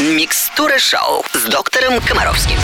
[0.00, 2.56] Микстура шоу с доктором Комаровским.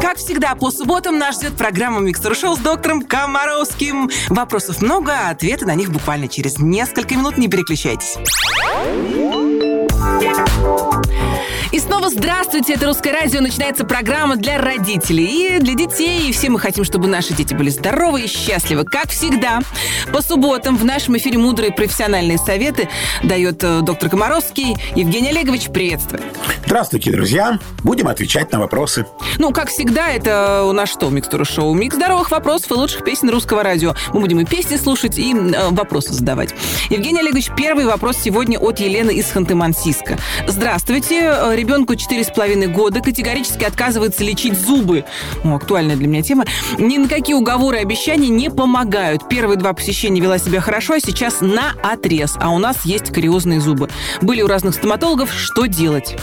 [0.00, 4.10] Как всегда, по субботам нас ждет программа «Микстер Шоу» с доктором Комаровским.
[4.30, 7.36] Вопросов много, а ответы на них буквально через несколько минут.
[7.36, 8.16] Не переключайтесь.
[11.72, 16.28] И снова здравствуйте, это Русское радио, начинается программа для родителей и для детей.
[16.28, 18.84] И все мы хотим, чтобы наши дети были здоровы и счастливы.
[18.84, 19.60] Как всегда,
[20.12, 22.90] по субботам в нашем эфире «Мудрые профессиональные советы»
[23.22, 24.76] дает э, доктор Комаровский.
[24.94, 26.22] Евгений Олегович, приветствую.
[26.66, 27.58] Здравствуйте, друзья.
[27.82, 29.06] Будем отвечать на вопросы.
[29.38, 31.72] Ну, как всегда, это у нас что, Микстура Шоу?
[31.72, 33.94] Микс здоровых вопросов и лучших песен русского радио.
[34.12, 36.54] Мы будем и песни слушать, и э, вопросы задавать.
[36.90, 40.18] Евгений Олегович, первый вопрос сегодня от Елены из Ханты-Мансийска.
[40.46, 41.32] Здравствуйте.
[41.62, 45.04] Ребенку 4,5 года категорически отказывается лечить зубы.
[45.44, 46.44] Ну, актуальная для меня тема.
[46.76, 49.28] Ни на какие уговоры и обещания не помогают.
[49.28, 52.36] Первые два посещения вела себя хорошо, а сейчас на отрез.
[52.40, 53.90] А у нас есть кариозные зубы.
[54.20, 55.32] Были у разных стоматологов.
[55.32, 56.16] Что делать?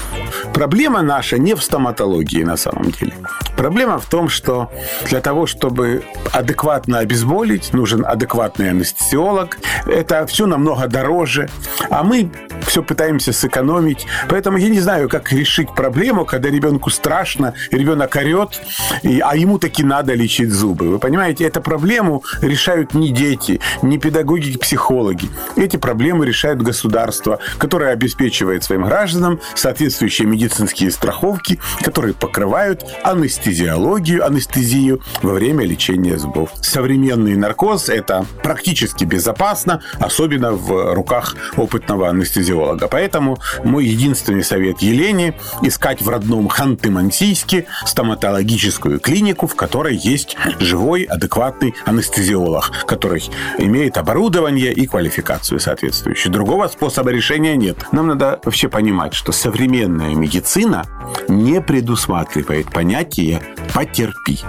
[0.54, 3.14] Проблема наша не в стоматологии на самом деле.
[3.56, 4.70] Проблема в том, что
[5.08, 6.04] для того, чтобы
[6.34, 9.58] адекватно обезболить, нужен адекватный анестезиолог.
[9.86, 11.50] Это все намного дороже.
[11.90, 12.30] А мы
[12.70, 14.06] все пытаемся сэкономить.
[14.30, 18.62] Поэтому я не знаю, как решить проблему, когда ребенку страшно, ребенок орет,
[19.02, 20.88] и, а ему таки надо лечить зубы.
[20.88, 25.30] Вы понимаете, эту проблему решают не дети, не педагоги, психологи.
[25.56, 35.02] Эти проблемы решают государство, которое обеспечивает своим гражданам соответствующие медицинские страховки, которые покрывают анестезиологию, анестезию
[35.24, 36.52] во время лечения зубов.
[36.62, 42.59] Современный наркоз– это практически безопасно, особенно в руках опытного анестезиолога.
[42.90, 51.04] Поэтому мой единственный совет Елене– искать в родном Ханты-Мансийске стоматологическую клинику, в которой есть живой,
[51.04, 56.32] адекватный анестезиолог, который имеет оборудование и квалификацию соответствующую.
[56.32, 57.86] Другого способа решения нет.
[57.92, 60.86] Нам надо вообще понимать, что современная медицина
[61.28, 63.42] не предусматривает понятие
[63.74, 64.40] «потерпи».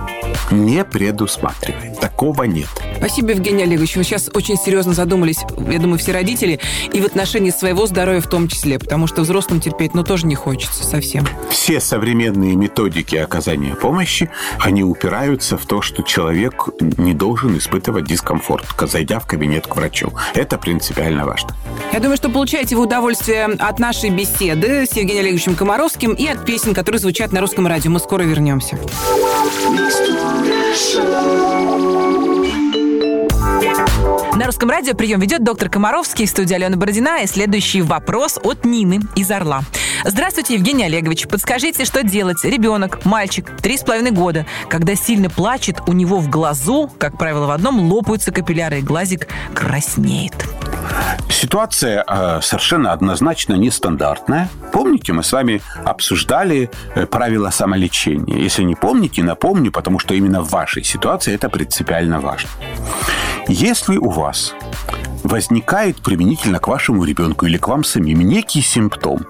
[0.50, 2.00] Не предусматривает.
[2.00, 2.68] Такого нет.
[3.00, 3.96] Спасибо, Евгений Олегович.
[3.96, 5.38] Вы сейчас очень серьезно задумались,
[5.70, 6.60] я думаю, все родители,
[6.92, 10.34] и в отношении своего здоровья в том числе, потому что взрослым терпеть, ну, тоже не
[10.34, 11.26] хочется совсем.
[11.48, 16.68] Все современные методики оказания помощи, они упираются в то, что человек
[16.98, 20.12] не должен испытывать дискомфорт, зайдя в кабинет к врачу.
[20.34, 21.56] Это принципиально важно.
[21.94, 26.44] Я думаю, что получаете вы удовольствие от нашей беседы с Евгением Олеговичем Комаровским и от
[26.44, 27.90] песен, которые звучат на русском радио.
[27.90, 28.78] Мы скоро вернемся.
[34.40, 37.22] На русском радио прием ведет доктор Комаровский, студия Алена Бородина.
[37.22, 39.60] И следующий вопрос от Нины из Орла.
[40.04, 41.28] Здравствуйте, Евгений Олегович.
[41.28, 42.42] Подскажите, что делать?
[42.42, 44.46] Ребенок, мальчик, три с половиной года.
[44.68, 49.28] Когда сильно плачет, у него в глазу, как правило, в одном лопаются капилляры, и глазик
[49.54, 50.32] краснеет.
[51.28, 54.48] Ситуация э, совершенно однозначно нестандартная.
[54.72, 58.38] Помните, мы с вами обсуждали э, правила самолечения.
[58.38, 62.48] Если не помните, напомню, потому что именно в вашей ситуации это принципиально важно.
[63.48, 64.54] Если у вас
[65.22, 69.26] возникает применительно к вашему ребенку или к вам самим некий симптом,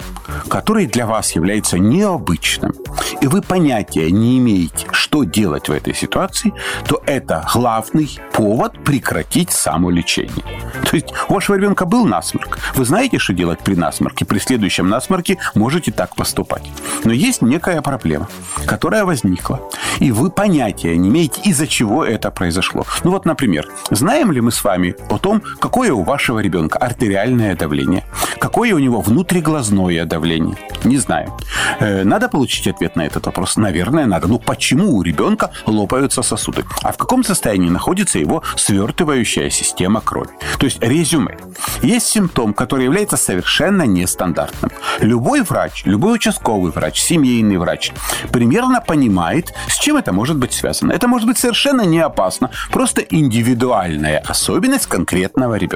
[0.49, 2.75] который для вас является необычным,
[3.21, 6.53] и вы понятия не имеете, что делать в этой ситуации,
[6.87, 10.45] то это главный повод прекратить самолечение.
[10.89, 12.59] То есть у вашего ребенка был насморк.
[12.75, 14.25] Вы знаете, что делать при насморке.
[14.25, 16.63] При следующем насморке можете так поступать.
[17.05, 18.29] Но есть некая проблема,
[18.67, 19.61] которая возникла.
[19.99, 22.87] И вы понятия не имеете, из-за чего это произошло.
[23.05, 25.43] Ну вот, например, знаем ли мы с вами о том,
[25.81, 28.05] какое у вашего ребенка артериальное давление?
[28.39, 30.57] Какое у него внутриглазное давление?
[30.85, 31.31] Не знаем.
[31.79, 33.57] Э, надо получить ответ на этот вопрос?
[33.57, 34.29] Наверное, надо.
[34.29, 36.65] Ну почему у ребенка лопаются сосуды?
[36.83, 40.29] А в каком состоянии находится его свертывающая система крови?
[40.59, 41.39] То есть резюме.
[41.81, 44.73] Есть симптом, который является совершенно нестандартным.
[45.01, 47.93] Любой врач, любой участковый врач, семейный врач
[48.31, 50.93] примерно понимает, с чем это может быть связано.
[50.93, 55.70] Это может быть совершенно не опасно, просто индивидуальная особенность конкретного ребенка.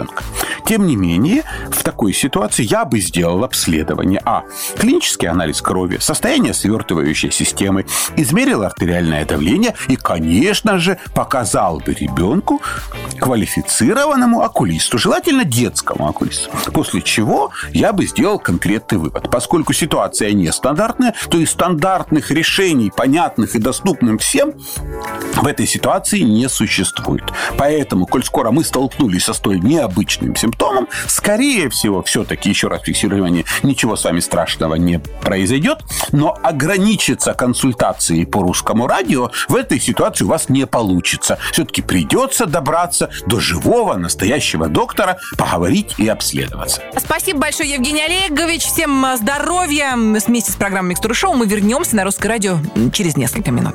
[0.66, 4.20] Тем не менее, в такой ситуации я бы сделал обследование.
[4.24, 4.44] А.
[4.78, 7.86] Клинический анализ крови, состояние свертывающей системы,
[8.16, 12.60] измерил артериальное давление и, конечно же, показал бы ребенку
[13.18, 16.50] квалифицированному окулисту, желательно детскому окулисту.
[16.72, 19.30] После чего я бы сделал конкретный вывод.
[19.30, 24.54] Поскольку ситуация нестандартная, то и стандартных решений, понятных и доступным всем,
[25.36, 27.24] в этой ситуации не существует.
[27.58, 33.22] Поэтому, коль скоро мы столкнулись со столь необычным симптомам, скорее всего, все-таки, еще раз фиксирую
[33.22, 35.80] внимание, ничего с вами страшного не произойдет,
[36.12, 41.38] но ограничиться консультацией по русскому радио в этой ситуации у вас не получится.
[41.52, 46.82] Все-таки придется добраться до живого, настоящего доктора, поговорить и обследоваться.
[46.96, 48.62] Спасибо большое, Евгений Олегович.
[48.62, 49.94] Всем здоровья.
[49.96, 52.58] Вместе с программой «Микстура шоу» мы вернемся на русское радио
[52.92, 53.74] через несколько минут.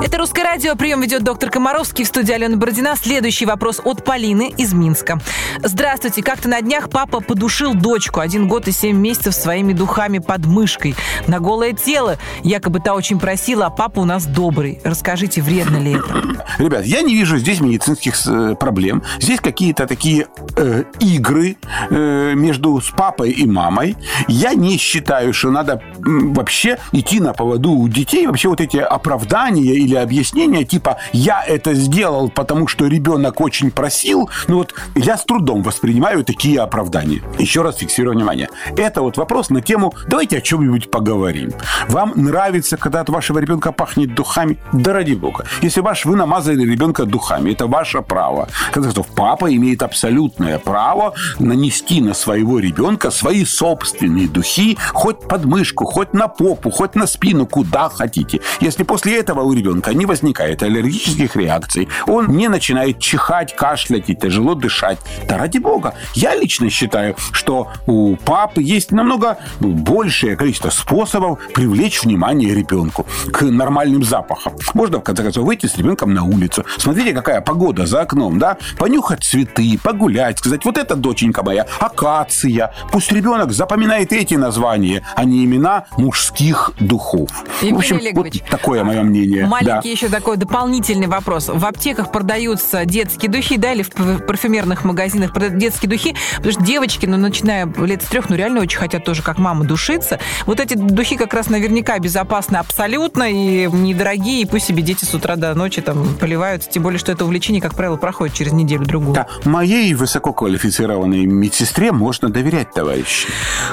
[0.00, 0.76] Это «Русское радио».
[0.76, 2.94] Прием ведет доктор Комаровский в студии Алена Бородина.
[2.94, 5.20] Следующий вопрос от Полины из Минска.
[5.60, 6.22] Здравствуйте.
[6.22, 10.94] Как-то на днях папа подушил дочку один год и семь месяцев своими духами под мышкой
[11.26, 12.16] на голое тело.
[12.44, 14.80] Якобы та очень просила, а папа у нас добрый.
[14.84, 16.22] Расскажите, вредно ли это?
[16.58, 19.02] Ребят, я не вижу здесь медицинских э, проблем.
[19.18, 21.56] Здесь какие-то такие э, игры
[21.90, 23.96] э, между с папой и мамой.
[24.28, 28.28] Я не считаю, что надо вообще идти на поводу у детей.
[28.28, 34.30] Вообще вот эти оправдания или объяснения типа «я это сделал, потому что ребенок очень просил»,
[34.46, 37.22] ну вот я с трудом воспринимаю такие оправдания.
[37.38, 38.48] Еще раз фиксирую внимание.
[38.76, 41.52] Это вот вопрос на тему «давайте о чем-нибудь поговорим».
[41.88, 44.58] Вам нравится, когда от вашего ребенка пахнет духами?
[44.72, 45.44] Да ради бога.
[45.62, 48.48] Если ваш вы намазали ребенка духами, это ваше право.
[48.72, 55.84] Когда папа имеет абсолютное право нанести на своего ребенка свои собственные духи, хоть под мышку,
[55.84, 58.40] хоть на попу, хоть на спину, куда хотите.
[58.60, 64.14] Если после этого у ребенка не возникает аллергических реакций, он не начинает чихать, кашлять и
[64.14, 64.98] тяжело дышать,
[65.28, 65.94] да ради бога.
[66.14, 73.42] Я лично считаю, что у папы есть намного большее количество способов привлечь внимание ребенку к
[73.42, 74.54] нормальным запахам.
[74.74, 76.64] Можно, в конце концов, выйти с ребенком на улицу.
[76.78, 78.56] Смотрите, какая погода за окном, да?
[78.78, 82.72] Понюхать цветы, погулять, сказать, вот это доченька моя, акация.
[82.90, 87.30] Пусть ребенок запоминает эти названия, а не имена мужских духов.
[87.62, 89.46] Евгений в общем, Олегович, вот такое мое мнение.
[89.46, 91.48] Маленький еще такой дополнительный вопрос.
[91.48, 96.62] В аптеках продаются детские духи, да, или в парфюмерных магазинах продают детские духи, потому что
[96.62, 100.20] девочки, ну, начиная лет с трех, ну, реально очень хотят тоже, как мама, душиться.
[100.46, 105.12] Вот эти духи как раз наверняка безопасны абсолютно и недорогие, и пусть себе дети с
[105.14, 109.14] утра до ночи там поливаются, тем более, что это увлечение, как правило, проходит через неделю-другую.
[109.14, 113.28] Да, моей высококвалифицированной медсестре можно доверять, товарищи.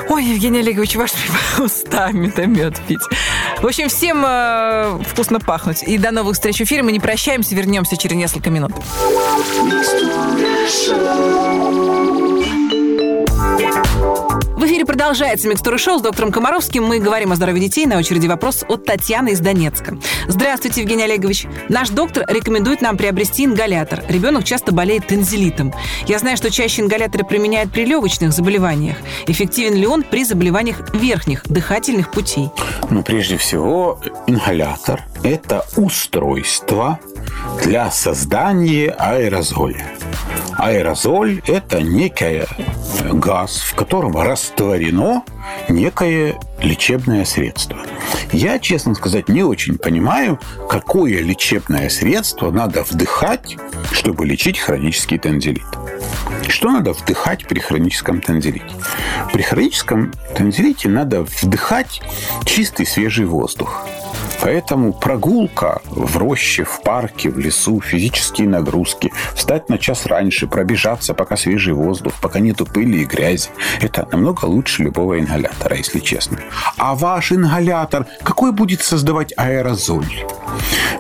[0.10, 1.12] Ой, Евгений Олегович, ваш
[1.60, 3.04] устами-то мед пить.
[3.62, 5.84] В общем, всем э, вкусно пахнуть.
[5.84, 6.84] И до новых встреч в эфире.
[6.84, 8.72] Мы не прощаемся, вернемся через несколько минут.
[13.56, 16.84] В эфире продолжается «Микстура шоу» с доктором Комаровским.
[16.84, 17.86] Мы говорим о здоровье детей.
[17.86, 19.98] На очереди вопрос от Татьяны из Донецка.
[20.28, 21.48] Здравствуйте, Евгений Олегович.
[21.70, 24.04] Наш доктор рекомендует нам приобрести ингалятор.
[24.10, 25.74] Ребенок часто болеет тензилитом.
[26.06, 28.98] Я знаю, что чаще ингаляторы применяют при легочных заболеваниях.
[29.26, 32.50] Эффективен ли он при заболеваниях верхних дыхательных путей?
[32.90, 37.00] Ну, прежде всего, ингалятор– это устройство
[37.64, 39.88] для создания аэрозоля.
[40.58, 42.44] Аэрозоль– это некий
[43.12, 45.24] газ, в котором растворено
[45.70, 47.80] некое лечебное средство.
[48.32, 53.58] Я, честно сказать, не очень понимаю, какое лечебное средство надо вдыхать,
[53.92, 55.66] чтобы лечить хронический тензилит.
[56.48, 58.66] Что надо вдыхать при хроническом тензилите?
[59.34, 62.02] При хроническом тензилите надо вдыхать
[62.46, 63.86] чистый свежий воздух.
[64.46, 71.16] Поэтому прогулка в роще, в парке, в лесу, физические нагрузки, встать на час раньше, пробежаться,
[71.16, 73.50] пока свежий воздух, пока нету пыли и грязи.
[73.82, 76.38] Это намного лучше любого ингалятора, если честно.
[76.78, 80.14] А ваш ингалятор какой будет создавать аэрозоль?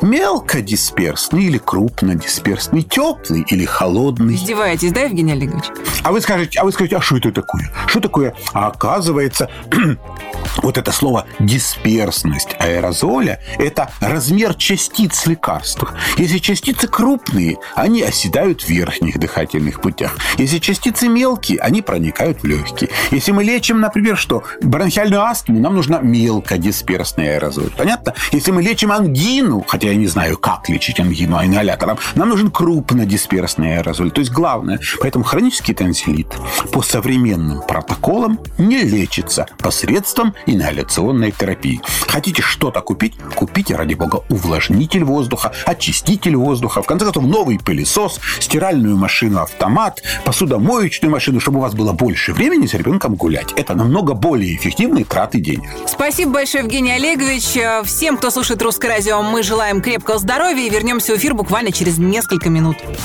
[0.01, 4.35] Мелкодисперсный или крупнодисперсный, теплый или холодный?
[4.35, 5.65] Издеваетесь, да, Евгений Олегович?
[6.03, 7.71] А вы скажете, а вы скажете, а что это такое?
[7.85, 8.33] Что такое?
[8.53, 9.49] А оказывается,
[10.57, 15.91] вот это слово дисперсность аэрозоля– это размер частиц лекарства.
[16.17, 20.17] Если частицы крупные, они оседают в верхних дыхательных путях.
[20.37, 22.89] Если частицы мелкие, они проникают в легкие.
[23.11, 24.43] Если мы лечим, например, что?
[24.61, 27.71] Бронхиальную астму, нам нужна мелкодисперсный аэрозоль.
[27.77, 28.13] Понятно?
[28.31, 33.77] Если мы лечим ангину, хотя я не знаю, как лечить ангину ингалятором, нам нужен крупнодисперсный
[33.77, 34.11] аэрозоль.
[34.11, 36.27] То есть главное, поэтому хронический тонзиллит
[36.71, 41.81] по современным протоколам не лечится посредством ингаляционной терапии.
[42.07, 43.13] Хотите что-то купить?
[43.35, 50.01] Купите, ради бога, увлажнитель воздуха, очиститель воздуха, в конце концов, новый пылесос, стиральную машину, автомат,
[50.23, 53.51] посудомоечную машину, чтобы у вас было больше времени с ребенком гулять.
[53.55, 55.69] Это намного более эффективные траты денег.
[55.87, 57.57] Спасибо большое, Евгений Олегович.
[57.85, 61.97] Всем, кто слушает «Русское радио», мы желаем крепкого здоровья и вернемся в эфир буквально через
[61.97, 62.77] несколько минут.
[62.77, 62.95] Это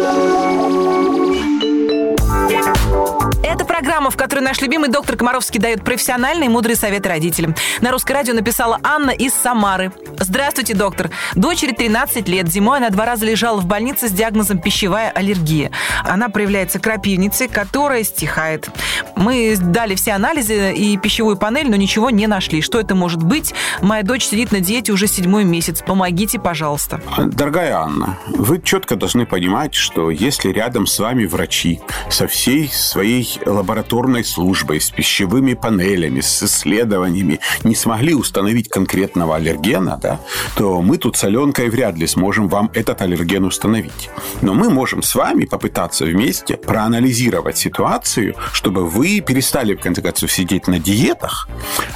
[0.00, 0.99] программа
[3.80, 7.54] программа, в которой наш любимый доктор Комаровский дает профессиональные и мудрые советы родителям.
[7.80, 9.90] На русское радио написала Анна из Самары.
[10.18, 11.08] Здравствуйте, доктор.
[11.34, 12.46] Дочери 13 лет.
[12.46, 15.70] Зимой она два раза лежала в больнице с диагнозом пищевая аллергия.
[16.04, 18.68] Она проявляется крапивницей, которая стихает.
[19.16, 22.60] Мы дали все анализы и пищевую панель, но ничего не нашли.
[22.60, 23.54] Что это может быть?
[23.80, 25.82] Моя дочь сидит на диете уже седьмой месяц.
[25.86, 27.00] Помогите, пожалуйста.
[27.16, 33.40] Дорогая Анна, вы четко должны понимать, что если рядом с вами врачи со всей своей
[33.70, 40.20] лабораторной службой, с пищевыми панелями, с исследованиями не смогли установить конкретного аллергена, да,
[40.56, 44.10] то мы тут с Аленкой вряд ли сможем вам этот аллерген установить.
[44.42, 50.32] Но мы можем с вами попытаться вместе проанализировать ситуацию, чтобы вы перестали, в конце концов,
[50.32, 51.48] сидеть на диетах,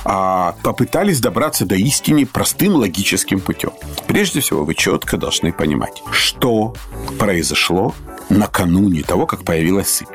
[0.05, 3.73] а попытались добраться до истины простым логическим путем.
[4.07, 6.75] Прежде всего, вы четко должны понимать, что
[7.19, 7.95] произошло
[8.29, 10.09] накануне того, как появилась сыпь.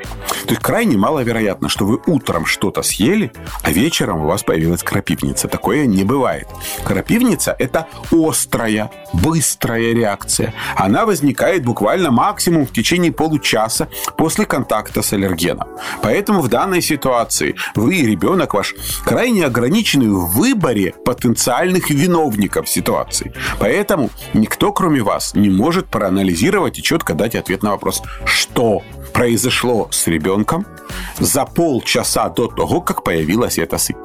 [0.46, 5.48] То есть крайне маловероятно, что вы утром что-то съели, а вечером у вас появилась крапивница.
[5.48, 6.48] Такое не бывает.
[6.84, 10.54] Крапивница– это острая, быстрая реакция.
[10.76, 15.68] Она возникает буквально максимум в течение получаса после контакта с аллергеном.
[16.02, 23.32] Поэтому в данной ситуации вы и ребенок ваш крайне ограничены в выборе потенциальных виновников ситуации.
[23.58, 29.88] Поэтому никто, кроме вас, не может проанализировать и четко дать ответ на вопрос, что произошло
[29.90, 30.66] с ребенком
[31.18, 33.96] за полчаса до того, как появилась эта сыпь.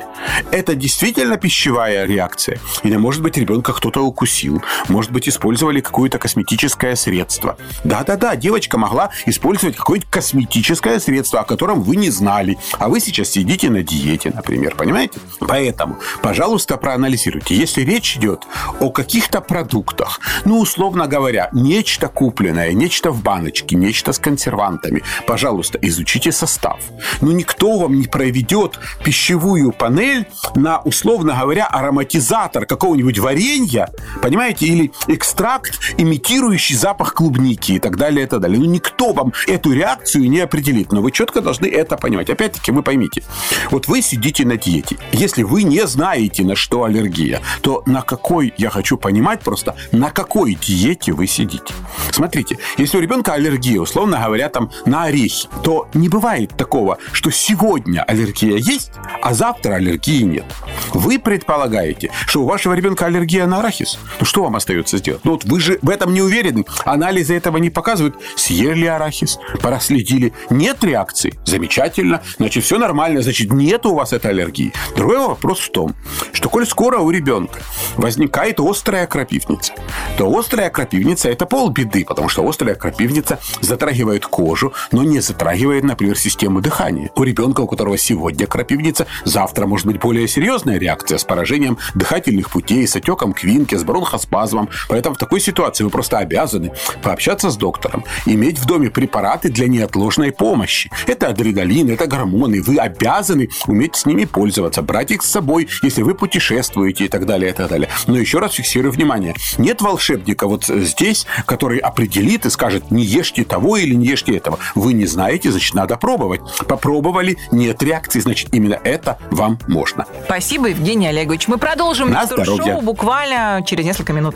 [0.51, 2.59] Это действительно пищевая реакция?
[2.83, 4.61] Или, может быть, ребенка кто-то укусил?
[4.87, 7.57] Может быть, использовали какое-то косметическое средство?
[7.83, 12.57] Да-да-да, девочка могла использовать какое-нибудь косметическое средство, о котором вы не знали.
[12.79, 15.19] А вы сейчас сидите на диете, например, понимаете?
[15.39, 17.55] Поэтому, пожалуйста, проанализируйте.
[17.55, 18.43] Если речь идет
[18.79, 25.77] о каких-то продуктах, ну, условно говоря, нечто купленное, нечто в баночке, нечто с консервантами, пожалуйста,
[25.81, 26.74] изучите состав.
[27.21, 33.89] Но никто вам не проведет пищевую панель на, условно говоря, ароматизатор какого-нибудь варенья,
[34.21, 38.59] понимаете, или экстракт, имитирующий запах клубники и так далее, и так далее.
[38.59, 42.29] Ну, никто вам эту реакцию не определит, но вы четко должны это понимать.
[42.29, 43.23] Опять-таки, вы поймите,
[43.71, 44.97] вот вы сидите на диете.
[45.11, 50.09] Если вы не знаете, на что аллергия, то на какой, я хочу понимать просто, на
[50.11, 51.73] какой диете вы сидите.
[52.11, 57.31] Смотрите, если у ребенка аллергия, условно говоря, там на орехи, то не бывает такого, что
[57.31, 60.45] сегодня аллергия есть, а завтра аллергии нет.
[60.93, 63.99] Вы предполагаете, что у вашего ребенка аллергия на арахис.
[64.19, 65.21] Ну, что вам остается сделать?
[65.23, 66.65] Ну, вот вы же в этом не уверены.
[66.85, 68.15] Анализы этого не показывают.
[68.35, 70.33] Съели арахис, проследили.
[70.49, 71.33] Нет реакции.
[71.45, 72.21] Замечательно.
[72.37, 73.21] Значит, все нормально.
[73.21, 74.73] Значит, нет у вас этой аллергии.
[74.95, 75.95] Другой вопрос в том,
[76.33, 77.59] что коль скоро у ребенка
[77.97, 79.73] возникает острая крапивница,
[80.17, 86.17] то острая крапивница– это полбеды, потому что острая крапивница затрагивает кожу, но не затрагивает, например,
[86.17, 87.11] систему дыхания.
[87.15, 92.49] У ребенка, у которого сегодня крапивница, завтра может быть более серьезная реакция с поражением дыхательных
[92.49, 94.69] путей, с отеком квинки, с бронхоспазмом.
[94.89, 96.71] Поэтому в такой ситуации вы просто обязаны
[97.03, 100.91] пообщаться с доктором, иметь в доме препараты для неотложной помощи.
[101.07, 102.61] Это адреналин, это гормоны.
[102.61, 107.25] Вы обязаны уметь с ними пользоваться, брать их с собой, если вы путешествуете и так
[107.25, 107.89] далее, и так далее.
[108.07, 109.35] Но еще раз фиксирую внимание.
[109.57, 114.59] Нет волшебника вот здесь, который определит и скажет, не ешьте того или не ешьте этого.
[114.75, 116.34] Вы не знаете, значит, надо пробовать.
[116.67, 120.05] Попробовали, нет реакции, значит, именно это вам можно.
[120.25, 121.47] Спасибо, Евгений Олегович.
[121.47, 122.73] Мы продолжим На здоровье.
[122.73, 124.35] шоу буквально через несколько минут.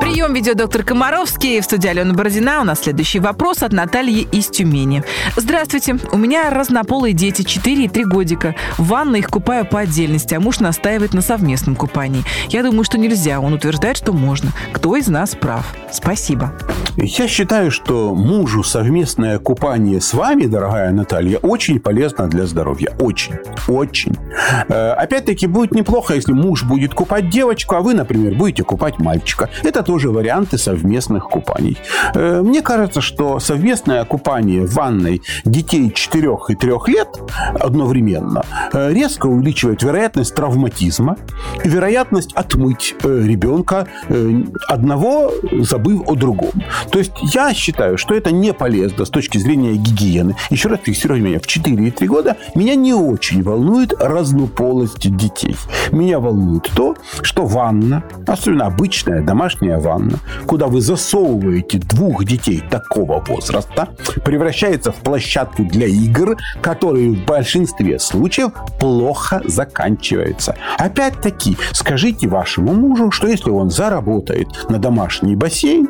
[0.00, 1.60] Прием ведет доктор Комаровский.
[1.60, 2.60] В студии Алена Бородина.
[2.60, 5.04] У нас следующий вопрос от Натальи из Тюмени.
[5.36, 5.96] Здравствуйте.
[6.12, 8.54] У меня разнополые дети 4 и 3 годика.
[8.78, 12.24] В ванной их купаю по отдельности, а муж настаивает на совместном купании.
[12.48, 13.40] Я думаю, что нельзя.
[13.40, 14.52] Он утверждает, что можно.
[14.72, 15.74] Кто из нас прав?
[15.92, 16.52] Спасибо.
[16.96, 22.96] Я считаю, что мужу совместное купание с вами, дорогая Наталья, очень полезно для здоровья.
[22.98, 23.34] Очень.
[23.68, 24.16] Очень.
[24.68, 29.50] Э, Опять-таки, будет неплохо, если муж будет купать девочку, а вы, например, будете купать мальчика.
[29.62, 31.78] Это тоже варианты совместных купаний.
[32.14, 37.08] Э, Мне кажется, что совместное купание в ванной детей 4 и 3 лет
[37.60, 41.16] одновременно э, резко увеличивает вероятность травматизма
[41.64, 43.86] и вероятность отмыть э, ребенка
[44.68, 45.30] одного,
[45.60, 46.62] забыв о другом.
[46.90, 50.36] То есть я считаю, что это не полезно с точки зрения гигиены.
[50.50, 51.40] Еще раз фиксирую меня.
[51.40, 55.56] В 4 и 3 года меня не очень волнует разнополость детей.
[55.90, 62.62] Меня волнует то, что ванна, особенно обычная домашняя ванна, ванна, куда вы засовываете двух детей
[62.70, 63.88] такого возраста,
[64.24, 70.56] превращается в площадку для игр, которые в большинстве случаев плохо заканчиваются.
[70.78, 75.88] Опять-таки, скажите вашему мужу, что если он заработает на домашний бассейн,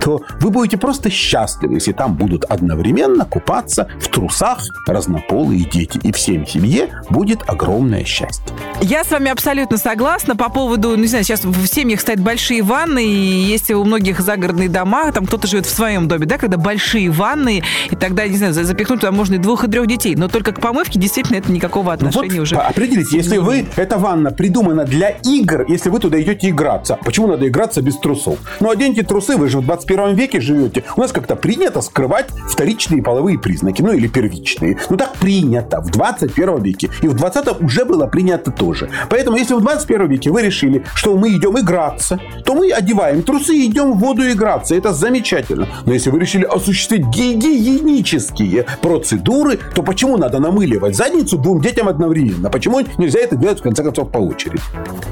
[0.00, 5.98] то вы будете просто счастливы, если там будут одновременно купаться в трусах разнополые дети.
[6.02, 8.54] И всем семье будет огромное счастье.
[8.80, 12.62] Я с вами абсолютно согласна по поводу, ну, не знаю, сейчас в семьях стоят большие
[12.62, 17.10] ванны, есть у многих загородные дома, там кто-то живет в своем доме, да, когда большие
[17.10, 20.14] ванны, и тогда, не знаю, запихнуть туда можно и двух, и трех детей.
[20.16, 22.56] Но только к помывке действительно это никакого отношения вот уже.
[22.56, 27.46] Определите, если вы, эта ванна придумана для игр, если вы туда идете играться, почему надо
[27.48, 28.38] играться без трусов?
[28.60, 30.84] Ну, оденьте трусы, вы же в 21 веке живете.
[30.96, 34.78] У нас как-то принято скрывать вторичные половые признаки, ну, или первичные.
[34.90, 36.90] Ну, так принято в 21 веке.
[37.02, 38.90] И в 20 уже было принято тоже.
[39.08, 43.54] Поэтому, если в 21 веке вы решили, что мы идем играться, то мы одеваем трусы
[43.56, 44.74] и идем в воду играться.
[44.74, 45.66] Это замечательно.
[45.84, 52.50] Но если вы решили осуществить гигиенические процедуры, то почему надо намыливать задницу двум детям одновременно?
[52.50, 54.60] Почему нельзя это делать, в конце концов, по очереди?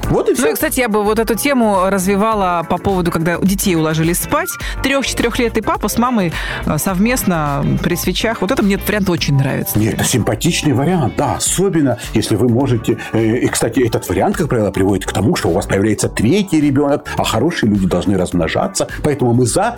[0.09, 0.43] Вот и все.
[0.43, 4.49] Ну и, кстати, я бы вот эту тему развивала по поводу, когда детей уложили спать.
[4.83, 6.31] Трех-четырехлетний папа с мамой
[6.65, 8.41] э, совместно при свечах.
[8.41, 9.77] Вот это мне этот вариант очень нравится.
[9.77, 11.35] Нет, это симпатичный вариант, да.
[11.35, 12.97] Особенно, если вы можете...
[13.13, 16.61] э, И, кстати, этот вариант, как правило, приводит к тому, что у вас появляется третий
[16.61, 18.87] ребенок, а хорошие люди должны размножаться.
[19.03, 19.77] Поэтому мы за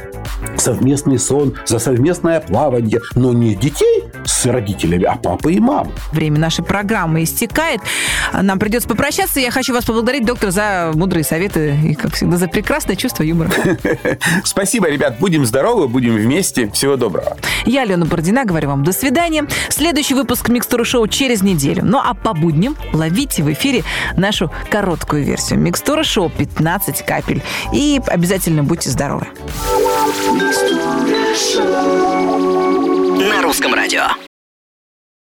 [0.58, 5.91] совместный сон, за совместное плавание, но не детей с родителями, а папы и мамы.
[6.12, 7.82] Время нашей программы истекает.
[8.34, 9.39] Нам придется попрощаться.
[9.39, 13.51] Я хочу вас поблагодарить, доктор, за мудрые советы и, как всегда, за прекрасное чувство юмора.
[14.44, 15.18] Спасибо, ребят.
[15.20, 16.70] Будем здоровы, будем вместе.
[16.72, 17.38] Всего доброго.
[17.65, 19.48] Я, Алена Бородина, говорю вам до свидания.
[19.70, 21.84] Следующий выпуск Микстуры Шоу через неделю.
[21.84, 23.84] Ну а по будням ловите в эфире
[24.15, 25.60] нашу короткую версию.
[25.60, 27.41] Микстура Шоу 15 капель.
[27.98, 29.27] Обязательно будьте здоровы.
[33.19, 34.28] На русском радио.